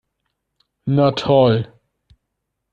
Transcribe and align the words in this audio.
Na 0.95 1.07
toll! 1.19 1.55